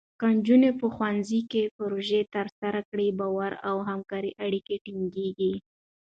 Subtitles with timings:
[0.19, 5.53] که نجونې په ښوونځي کې پروژې ترسره کړي، باور او همکارۍ اړیکې ټینګېږي.